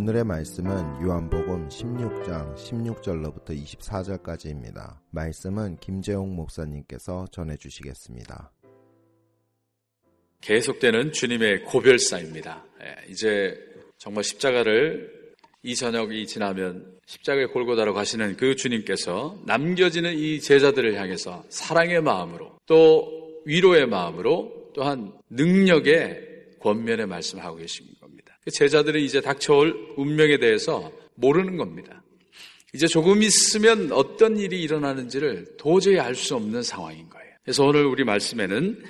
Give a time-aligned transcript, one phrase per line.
[0.00, 4.96] 오늘의 말씀은 요한복음 16장 16절로부터 24절까지입니다.
[5.10, 8.50] 말씀은 김재홍 목사님께서 전해 주시겠습니다.
[10.40, 12.64] 계속되는 주님의 고별사입니다.
[12.82, 13.54] 예, 이제
[13.98, 22.00] 정말 십자가를 이 저녁이 지나면 십자가의 골고다로 가시는 그 주님께서 남겨지는 이 제자들을 향해서 사랑의
[22.00, 28.29] 마음으로 또 위로의 마음으로 또한 능력의 권면의 말씀을 하고 계신 겁니다.
[28.44, 32.02] 그 제자들은 이제 닥쳐올 운명에 대해서 모르는 겁니다.
[32.72, 37.26] 이제 조금 있으면 어떤 일이 일어나는지를 도저히 알 수 없는 상황인 거예요.
[37.44, 38.82] 그래서 오늘 우리 말씀에는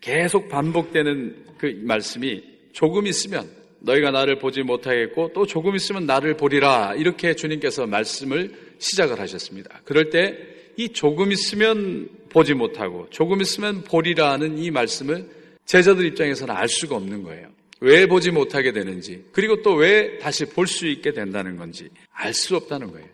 [0.00, 2.42] 계속 반복되는 그 말씀이
[2.72, 3.48] 조금 있으면
[3.80, 9.80] 너희가 나를 보지 못하겠고 또 조금 있으면 나를 보리라 이렇게 주님께서 말씀을 시작을 하셨습니다.
[9.84, 15.28] 그럴 때 이 조금 있으면 보지 못하고 조금 있으면 보리라는 이 말씀을
[15.66, 17.48] 제자들 입장에서는 알 수가 없는 거예요.
[17.80, 22.56] 왜 보지 못하게 되는지 그리고 또 왜 다시 볼 수 있게 된다는 건지 알 수
[22.56, 23.06] 없다는 거예요.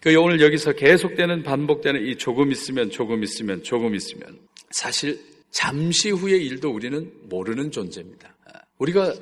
[0.00, 4.38] 그 오늘 여기서 계속되는 반복되는 이 조금 있으면 조금 있으면 조금 있으면
[4.70, 5.18] 사실
[5.50, 8.36] 잠시 후의 일도 우리는 모르는 존재입니다.
[8.78, 9.14] 우리가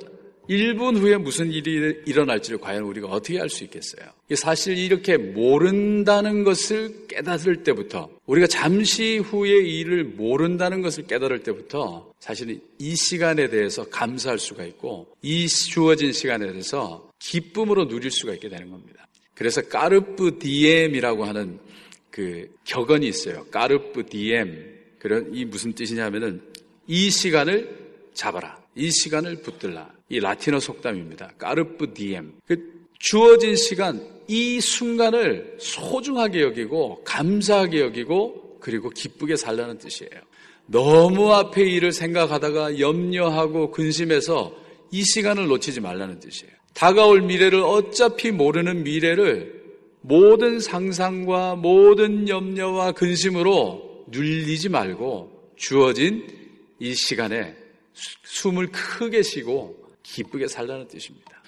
[0.49, 4.05] 1분 후에 무슨 일이 일어날지를 과연 우리가 어떻게 알 수 있겠어요?
[4.35, 12.59] 사실 이렇게 모른다는 것을 깨달을 때부터 우리가 잠시 후의 일을 모른다는 것을 깨달을 때부터 사실은
[12.79, 18.69] 이 시간에 대해서 감사할 수가 있고 이 주어진 시간에 대해서 기쁨으로 누릴 수가 있게 되는
[18.69, 19.07] 겁니다.
[19.33, 21.59] 그래서 carpe diem이라고 하는
[22.09, 23.45] 그 격언이 있어요.
[23.51, 24.73] Carpe diem.
[24.99, 26.41] 그런 이 무슨 뜻이냐면은
[26.87, 27.69] 이 시간을
[28.13, 28.64] 잡아라.
[28.75, 29.89] 이 시간을 붙들라.
[30.09, 31.33] 이 라틴어 속담입니다.
[31.37, 32.33] Carpe diem.
[32.45, 40.11] 그 주어진 시간, 이 순간을 소중하게 여기고 감사하게 여기고 그리고 기쁘게 살라는 뜻이에요.
[40.67, 44.55] 너무 앞의 일을 생각하다가 염려하고 근심해서
[44.91, 46.53] 이 시간을 놓치지 말라는 뜻이에요.
[46.73, 49.63] 다가올 미래를 어차피 모르는 미래를
[50.01, 56.27] 모든 상상과 모든 염려와 근심으로 눌리지 말고 주어진
[56.79, 57.55] 이 시간에
[58.23, 61.41] 숨을 크게 쉬고 기쁘게 살라는 뜻입니다.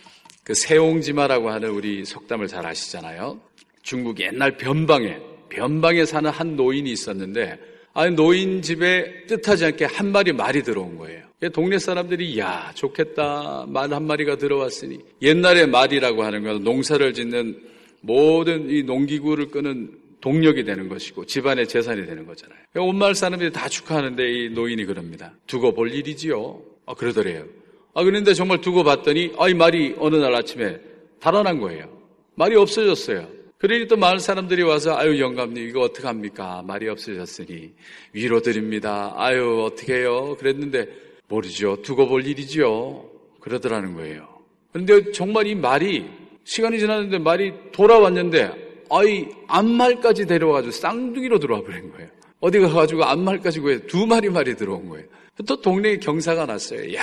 [0.44, 3.40] 그 세옹지마라고 하는 우리 속담을 잘 아시잖아요.
[3.84, 5.20] 중국 옛날 변방에
[5.50, 7.60] 변방에 사는 한 노인이 있었는데
[7.94, 11.26] 아니 노인 집에 뜻하지 않게 한 마리 말이 들어온 거예요.
[11.54, 17.60] 동네 사람들이 야 좋겠다 말 한 마리가 들어왔으니 옛날에 말이라고 하는 건 농사를 짓는
[18.02, 22.58] 모든 이 농기구를 끄는 동력이 되는 것이고 집안의 재산이 되는 거잖아요.
[22.78, 25.34] 온 마을 사람들이 다 축하하는데 이 노인이 그럽니다.
[25.48, 26.62] 두고 볼 일이지요.
[26.86, 27.46] 아 그러더래요.
[27.94, 30.80] 아 그런데 정말 두고 봤더니 아 이 말이 어느 날 아침에
[31.20, 31.90] 달아난 거예요.
[32.36, 33.28] 말이 없어졌어요.
[33.58, 36.62] 그러니 또 마을 사람들이 와서 아유 영감님 이거 어떡 합니까?
[36.66, 37.74] 말이 없어졌으니
[38.14, 39.14] 위로 드립니다.
[39.18, 40.36] 아유 어떻게 해요?
[40.40, 40.88] 그랬는데
[41.28, 41.82] 모르죠.
[41.82, 43.10] 두고 볼 일이지요.
[43.40, 44.28] 그러더라는 거예요.
[44.72, 46.06] 그런데 정말 이 말이
[46.44, 52.10] 시간이 지났는데 말이 돌아왔는데 아이 암말까지 데려와가지고 쌍둥이로 들어와 버린 거예요.
[52.40, 55.06] 어디 가가지고 암말까지 두 마리 말이 들어온 거예요.
[55.48, 56.94] 또 동네에 경사가 났어요.
[56.96, 57.02] 야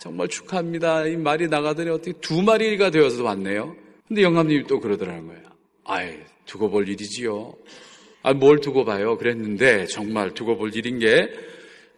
[0.00, 1.06] 정말 축하합니다.
[1.06, 3.74] 이 말이 나가더니 어떻게 두 마리가 되어서 왔네요.
[4.08, 5.42] 근데 영감님이 또 그러더라는 거예요.
[5.84, 6.14] 아이
[6.46, 7.54] 두고 볼 일이지요.
[8.22, 9.16] 아, 뭘 두고 봐요?
[9.16, 11.28] 그랬는데 정말 두고 볼 일인 게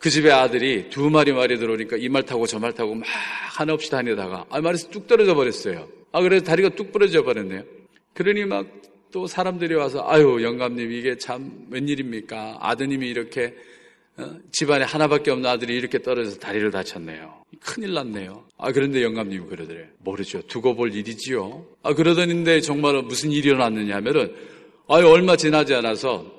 [0.02, 3.72] 그 집에 아들이 두 마리 말이 들어오니까 이 말 타고 저 말 타고 막 하나
[3.72, 5.86] 없이 다니다가 아 말에서 뚝 떨어져 버렸어요.
[6.10, 7.62] 아 그래서 다리가 뚝 부러져 버렸네요.
[8.12, 8.66] 그러니 막
[9.12, 12.58] 또 사람들이 와서 아유 영감님 이게 참 웬일입니까?
[12.60, 13.54] 아드님이 이렇게
[14.16, 14.36] 어?
[14.50, 17.44] 집안에 하나밖에 없는 아들이 이렇게 떨어져서 다리를 다쳤네요.
[17.60, 18.44] 큰일 났네요.
[18.58, 19.86] 아, 그런데 영감님이 그러더래요.
[19.98, 20.42] 모르죠.
[20.42, 21.64] 두고 볼 일이지요.
[21.82, 24.34] 아, 그러더니데 정말 무슨 일이 일어났느냐 하면은,
[24.88, 26.30] 아, 얼마 지나지 않아서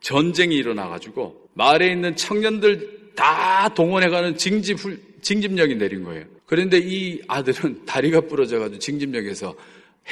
[0.00, 4.78] 전쟁이 일어나가지고 마을에 있는 청년들 다 동원해가는 징집,
[5.20, 6.24] 징집령이 내린 거예요.
[6.46, 9.54] 그런데 이 아들은 다리가 부러져가지고 징집령에서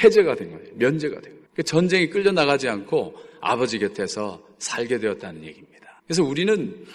[0.01, 0.65] 해제가 된 거예요.
[0.75, 1.38] 면제가 된 거예요.
[1.59, 6.01] 그 전쟁이 끌려 나가지 않고 아버지 곁에서 살게 되었다는 얘기입니다.
[6.05, 6.85] 그래서 우리는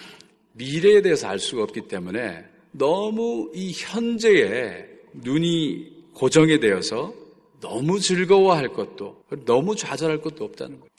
[0.53, 7.13] 미래에 대해서 알 수가 없기 때문에 너무 이 현재에 눈이 고정이 되어서
[7.61, 10.89] 너무 즐거워할 것도 너무 좌절할 것도 없다는 거예요.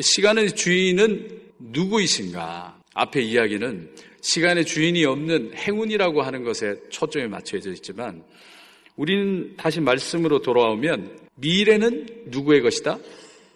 [0.00, 2.80] 시간의 주인은 누구이신가?
[2.92, 3.88] 앞에 이야기는
[4.20, 8.24] 시간의 주인이 없는 행운이라고 하는 것에 초점이 맞춰져 있지만
[8.96, 12.98] 우리는 다시 말씀으로 돌아오면 미래는 누구의 것이다?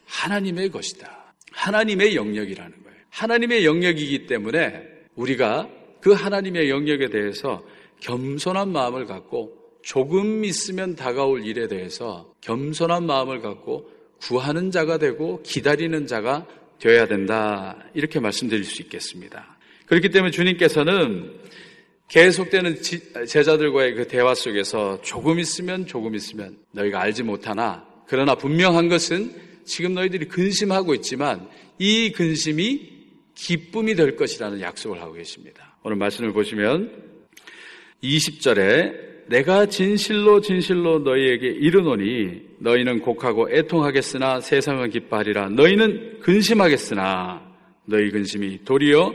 [0.07, 1.35] 하나님의 것이다.
[1.53, 2.99] 하나님의 영역이라는 거예요.
[3.11, 4.83] 하나님의 영역이기 때문에
[5.15, 5.69] 우리가
[6.01, 7.63] 그 하나님의 영역에 대해서
[8.01, 13.91] 겸손한 마음을 갖고 조금 있으면 다가올 일에 대해서 겸손한 마음을 갖고
[14.21, 16.47] 구하는 자가 되고 기다리는 자가
[16.79, 17.79] 되어야 된다.
[17.95, 19.59] 이렇게 말씀드릴 수 있겠습니다.
[19.87, 21.41] 그렇기 때문에 주님께서는
[22.11, 22.79] 계속되는
[23.29, 29.33] 제자들과의 그 대화 속에서 조금 있으면 조금 있으면 너희가 알지 못하나 그러나 분명한 것은
[29.65, 31.49] 지금 너희들이 근심하고 있지만
[31.79, 32.91] 이 근심이
[33.37, 35.77] 기쁨이 될 것이라는 약속을 하고 계십니다.
[35.85, 36.91] 오늘 말씀을 보시면
[38.03, 47.41] 20절에 내가 진실로 진실로 너희에게 이르노니 너희는 곡하고 애통하겠으나 세상은 기뻐하리라 너희는 근심하겠으나
[47.85, 49.15] 너희 근심이 도리어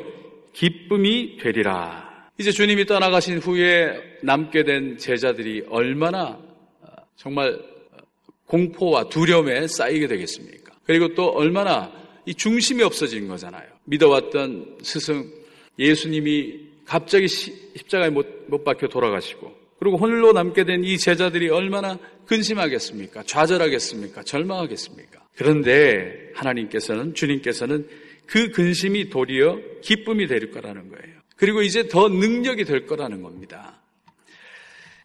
[0.54, 2.05] 기쁨이 되리라
[2.38, 6.38] 이제 주님이 떠나가신 후에 남게 된 제자들이 얼마나
[6.82, 7.98] 어, 정말 어,
[8.46, 10.74] 공포와 두려움에 쌓이게 되겠습니까?
[10.86, 11.92] 그리고 또 얼마나
[12.26, 13.68] 이 중심이 없어진 거잖아요.
[13.86, 15.32] 믿어왔던 스승
[15.80, 23.24] 예수님이 갑자기 십자가에 못, 못 박혀 돌아가시고 그리고 홀로 남게 된 이 제자들이 얼마나 근심하겠습니까?
[23.24, 24.24] 좌절하겠습니까?
[24.24, 25.24] 절망하겠습니까?
[25.36, 27.88] 그런데 하나님께서는, 주님께서는
[28.26, 31.16] 그 근심이 도리어 기쁨이 될 거라는 거예요.
[31.36, 33.82] 그리고 이제 더 능력이 될 거라는 겁니다.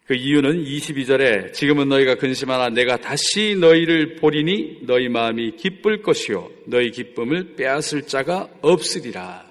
[0.05, 6.91] 그 이유는 22절에 지금은 너희가 근심하나 내가 다시 너희를 보리니 너희 마음이 기쁠 것이요 너희
[6.91, 9.49] 기쁨을 빼앗을 자가 없으리라.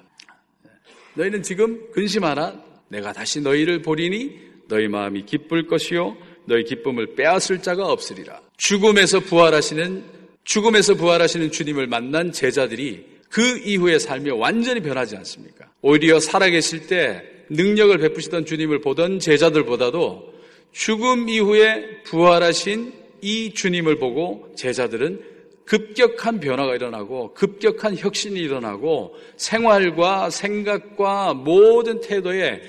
[1.15, 7.87] 너희는 지금 근심하나 내가 다시 너희를 보리니 너희 마음이 기쁠 것이요 너희 기쁨을 빼앗을 자가
[7.87, 8.41] 없으리라.
[8.57, 10.03] 죽음에서 부활하시는
[10.43, 15.71] 죽음에서 부활하시는 주님을 만난 제자들이 그 이후의 삶이 완전히 변하지 않습니까?
[15.81, 20.33] 오히려 살아계실 때 능력을 베푸시던 주님을 보던 제자들보다도
[20.73, 25.21] 죽음 이후에 부활하신 이 주님을 보고 제자들은
[25.65, 32.61] 급격한 변화가 일어나고 급격한 혁신이 일어나고 생활과 생각과 모든 태도에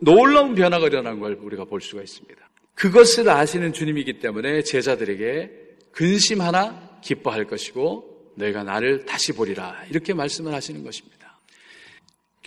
[0.00, 2.40] 놀라운 변화가 일어난 걸 우리가 볼 수가 있습니다.
[2.74, 5.50] 그것을 아시는 주님이기 때문에 제자들에게
[5.92, 11.40] 근심 하나 기뻐할 것이고 너희가 나를 다시 보리라 이렇게 말씀을 하시는 것입니다.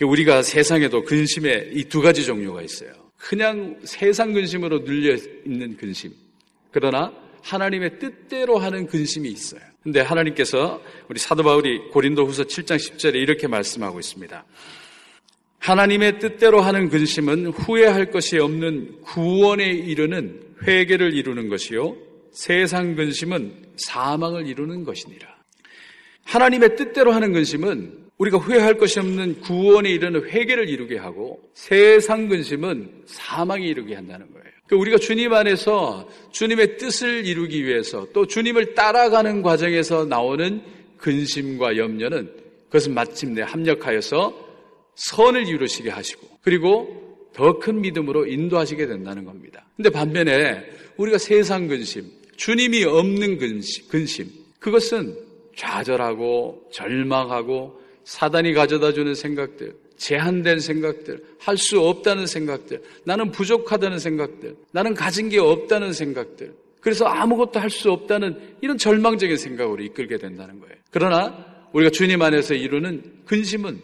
[0.02, 2.92] 우리가 세상에도 근심의 이두 가지 종류가 있어요.
[3.16, 6.12] 그냥 세상 근심으로 눌려 있는 근심.
[6.70, 7.12] 그러나
[7.42, 9.60] 하나님의 뜻대로 하는 근심이 있어요.
[9.82, 14.44] 근데 하나님께서 우리 사도 바울이 고린도 후서 7장 10절에 이렇게 말씀하고 있습니다.
[15.58, 21.96] 하나님의 뜻대로 하는 근심은 후회할 것이 없는 구원에 이르는 회개를 이루는 것이요.
[22.32, 25.37] 세상 근심은 사망을 이루는 것이니라.
[26.28, 33.04] 하나님의 뜻대로 하는 근심은 우리가 후회할 것이 없는 구원에 이르는 회개를 이루게 하고 세상 근심은
[33.06, 34.44] 사망에 이르게 한다는 거예요.
[34.66, 40.60] 그러니까 우리가 주님 안에서 주님의 뜻을 이루기 위해서 또 주님을 따라가는 과정에서 나오는
[40.98, 42.30] 근심과 염려는
[42.66, 44.48] 그것은 마침내 합력하여서
[44.96, 46.98] 선을 이루시게 하시고 그리고
[47.32, 49.64] 더 큰 믿음으로 인도하시게 된다는 겁니다.
[49.76, 50.64] 근데 반면에
[50.96, 52.04] 우리가 세상 근심,
[52.36, 54.26] 주님이 없는 근심, 근심
[54.58, 55.27] 그것은
[55.58, 64.56] 좌절하고 절망하고 사단이 가져다 주는 생각들, 제한된 생각들, 할 수 없다는 생각들, 나는 부족하다는 생각들,
[64.72, 70.60] 나는 가진 게 없다는 생각들, 그래서 아무것도 할 수 없다는 이런 절망적인 생각으로 이끌게 된다는
[70.60, 70.76] 거예요.
[70.90, 73.80] 그러나 우리가 주님 안에서 이루는 근심은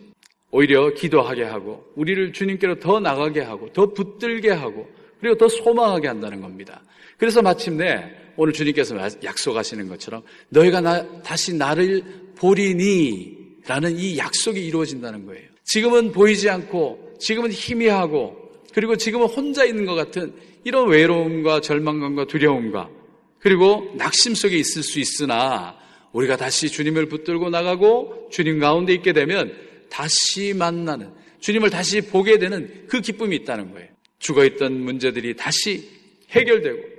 [0.53, 4.89] 오히려 기도하게 하고 우리를 주님께로 더 나가게 하고 더 붙들게 하고
[5.21, 6.81] 그리고 더 소망하게 한다는 겁니다.
[7.19, 12.03] 그래서 마침내 오늘 주님께서 약속하시는 것처럼 너희가 나, 다시 나를
[12.37, 15.49] 보리니 라는 이 약속이 이루어진다는 거예요.
[15.65, 18.37] 지금은 보이지 않고 지금은 희미하고
[18.75, 22.91] 그리고 지금은 혼자 있는 것 같은 이런 외로움과 절망감과 두려움과
[23.39, 25.77] 그리고 낙심 속에 있을 수 있으나
[26.13, 29.53] 우리가 다시 주님을 붙들고 나가고 주님 가운데 있게 되면
[29.91, 33.89] 다시 만나는 주님을 다시 보게 되는 그 기쁨이 있다는 거예요.
[34.19, 35.89] 죽어 있던 문제들이 다시
[36.31, 36.94] 해결되고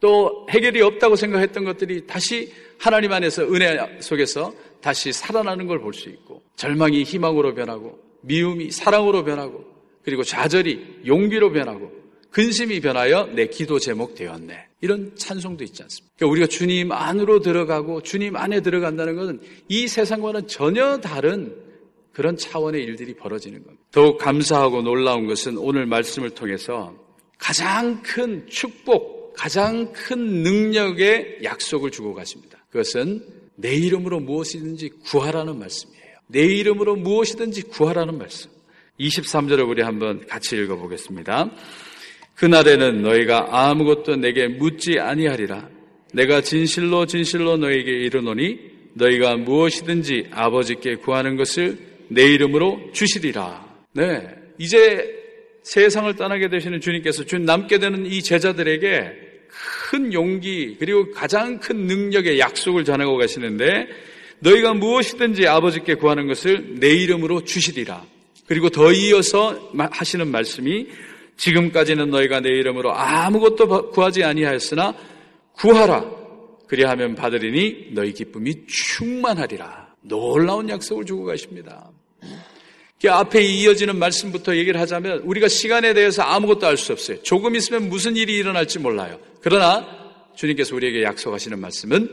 [0.00, 6.08] 또 해결이 없다고 생각했던 것들이 다시 하나님 안에서 은혜 속에서 다시 살아나는 걸 볼 수
[6.10, 9.64] 있고 절망이 희망으로 변하고 미움이 사랑으로 변하고
[10.04, 11.90] 그리고 좌절이 용기로 변하고
[12.30, 14.66] 근심이 변하여 내 기도 제목 되었네.
[14.82, 16.12] 이런 찬송도 있지 않습니까?
[16.16, 21.56] 그러니까 우리가 주님 안으로 들어가고 주님 안에 들어간다는 것은 이 세상과는 전혀 다른
[22.12, 23.82] 그런 차원의 일들이 벌어지는 겁니다.
[23.90, 26.94] 더욱 감사하고 놀라운 것은 오늘 말씀을 통해서
[27.38, 32.58] 가장 큰 축복, 가장 큰 능력의 약속을 주고 가십니다.
[32.70, 33.22] 그것은
[33.56, 36.16] 내 이름으로 무엇이든지 구하라는 말씀이에요.
[36.28, 38.50] 내 이름으로 무엇이든지 구하라는 말씀.
[38.98, 41.50] 23절을 우리 한번 같이 읽어보겠습니다.
[42.34, 45.68] 그날에는 너희가 아무것도 내게 묻지 아니하리라.
[46.12, 48.58] 내가 진실로 진실로 너희에게 이르노니
[48.94, 51.78] 너희가 무엇이든지 아버지께 구하는 것을
[52.08, 53.66] 내 이름으로 주시리라.
[53.92, 54.28] 네.
[54.58, 55.14] 이제
[55.62, 59.25] 세상을 떠나게 되시는 주님께서 주 남게 되는 이 제자들에게
[59.86, 63.86] 큰 용기 그리고 가장 큰 능력의 약속을 전하고 가시는데
[64.40, 68.04] 너희가 무엇이든지 아버지께 구하는 것을 내 이름으로 주시리라.
[68.46, 70.88] 그리고 더 이어서 하시는 말씀이
[71.36, 74.92] 지금까지는 너희가 내 이름으로 아무것도 구하지 아니하였으나
[75.52, 76.04] 구하라.
[76.66, 79.94] 그리하면 받으리니 너희 기쁨이 충만하리라.
[80.00, 81.90] 놀라운 약속을 주고 가십니다.
[83.00, 87.22] 그 앞에 이어지는 말씀부터 얘기를 하자면 우리가 시간에 대해서 아무것도 알 수 없어요.
[87.22, 89.20] 조금 있으면 무슨 일이 일어날지 몰라요.
[89.48, 89.86] 그러나
[90.34, 92.10] 주님께서 우리에게 약속하시는 말씀은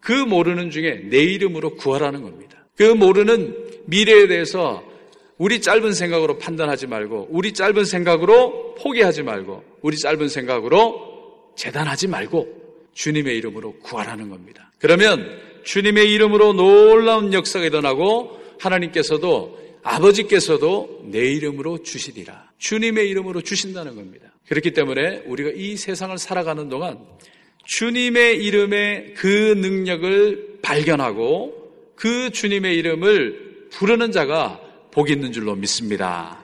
[0.00, 2.66] 그 모르는 중에 내 이름으로 구하라는 겁니다.
[2.76, 4.82] 그 모르는 미래에 대해서
[5.36, 12.48] 우리 짧은 생각으로 판단하지 말고 우리 짧은 생각으로 포기하지 말고 우리 짧은 생각으로 재단하지 말고
[12.92, 14.72] 주님의 이름으로 구하라는 겁니다.
[14.80, 22.50] 그러면 주님의 이름으로 놀라운 역사가 일어나고 하나님께서도 아버지께서도 내 이름으로 주시리라.
[22.58, 24.27] 주님의 이름으로 주신다는 겁니다.
[24.48, 26.98] 그렇기 때문에 우리가 이 세상을 살아가는 동안
[27.64, 36.42] 주님의 이름의 그 능력을 발견하고 그 주님의 이름을 부르는 자가 복 있는 줄로 믿습니다.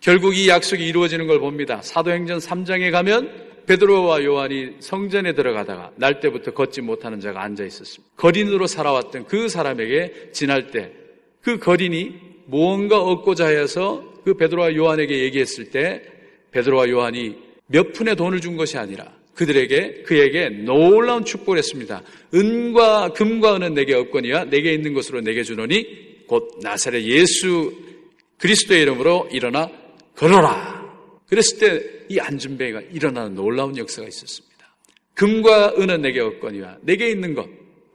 [0.00, 1.80] 결국 이 약속이 이루어지는 걸 봅니다.
[1.82, 8.12] 사도행전 3장에 가면 베드로와 요한이 성전에 들어가다가 날 때부터 걷지 못하는 자가 앉아 있었습니다.
[8.16, 11.02] 거린으로 살아왔던 그 사람에게 지날 때
[11.42, 12.14] 그 거린이
[12.46, 16.02] 무언가 얻고자 해서 그 베드로와 요한에게 얘기했을 때
[16.52, 22.02] 베드로와 요한이 몇 푼의 돈을 준 것이 아니라 그들에게 그에게 놀라운 축복을 했습니다.
[22.34, 27.72] 은과 금과 은은 내게 없거니와 내게 있는 것으로 내게 주노니 곧 나사렛 예수
[28.38, 29.70] 그리스도의 이름으로 일어나
[30.14, 30.82] 걸어라.
[31.26, 34.76] 그랬을 때 이 안준뱅이가 일어나는 놀라운 역사가 있었습니다.
[35.14, 37.48] 금과 은은 내게 없거니와 내게 있는 것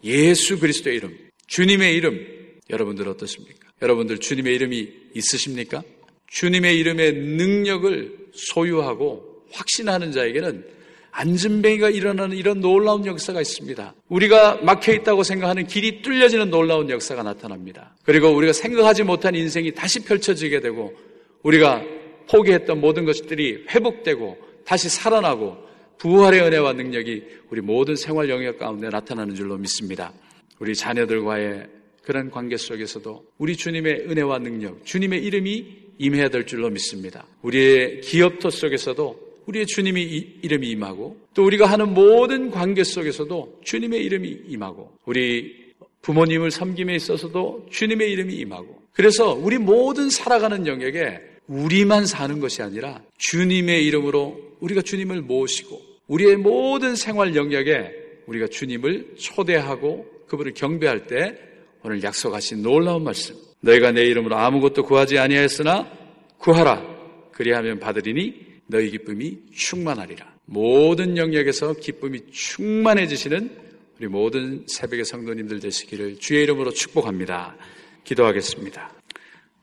[0.03, 2.25] 예수 그리스도의 이름 주님의 이름
[2.69, 3.67] 여러분들 어떻습니까?
[3.81, 5.83] 여러분들 주님의 이름이 있으십니까?
[6.27, 10.77] 주님의 이름의 능력을 소유하고 확신하는 자에게는
[11.11, 13.95] 안전뱅이가 일어나는 이런 놀라운 역사가 있습니다.
[14.07, 17.95] 우리가 막혀 있다고 생각하는 길이 뚫려지는 놀라운 역사가 나타납니다.
[18.03, 20.93] 그리고 우리가 생각하지 못한 인생이 다시 펼쳐지게 되고
[21.41, 21.83] 우리가
[22.29, 25.57] 포기했던 모든 것들이 회복되고 다시 살아나고
[25.97, 30.13] 부활의 은혜와 능력이 우리 모든 생활 영역 가운데 나타나는 줄로 믿습니다.
[30.59, 31.67] 우리 자녀들과의
[32.03, 37.25] 그런 관계 속에서도 우리 주님의 은혜와 능력, 주님의 이름이 임해야 될 줄로 믿습니다.
[37.41, 40.03] 우리의 기업터 속에서도 우리의 주님의
[40.41, 45.67] 이름이 임하고 또 우리가 하는 모든 관계 속에서도 주님의 이름이 임하고 우리
[46.01, 53.01] 부모님을 섬김에 있어서도 주님의 이름이 임하고 그래서 우리 모든 살아가는 영역에 우리만 사는 것이 아니라
[53.17, 57.91] 주님의 이름으로 우리가 주님을 모시고 우리의 모든 생활 영역에
[58.25, 61.37] 우리가 주님을 초대하고 그분을 경배할 때
[61.83, 65.89] 오늘 약속하신 놀라운 말씀 너희가 내 이름으로 아무것도 구하지 아니하였으나
[66.37, 66.83] 구하라
[67.31, 70.35] 그리하면 받으리니 너희 기쁨이 충만하리라.
[70.45, 73.67] 모든 영역에서 기쁨이 충만해지시는
[73.99, 77.55] 우리 모든 새벽의 성도님들 되시기를 주의 이름으로 축복합니다.
[78.03, 78.91] 기도하겠습니다.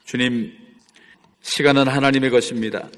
[0.04, 0.52] 주님,
[1.42, 2.88] 시간은 하나님의 것입니다.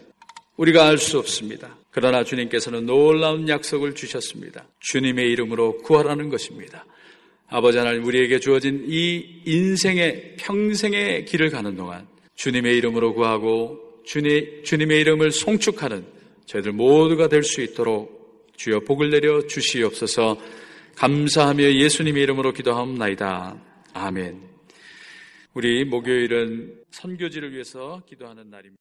[0.56, 1.76] 우리가 알 수 없습니다.
[1.90, 4.66] 그러나 주님께서는 놀라운 약속을 주셨습니다.
[4.80, 6.84] 주님의 이름으로 구하라는 것입니다.
[7.48, 15.00] 아버지 하나님 우리에게 주어진 이 인생의 평생의 길을 가는 동안 주님의 이름으로 구하고 주님, 주님의
[15.00, 16.04] 이름을 송축하는
[16.46, 18.16] 저희들 모두가 될 수 있도록
[18.56, 20.40] 주여 복을 내려 주시옵소서
[20.96, 23.62] 감사하며 예수님의 이름으로 기도하옵나이다.
[23.92, 24.40] 아멘.
[25.54, 28.74] 우리 목요일은 선교지를 위해서 기도하는 날입니다.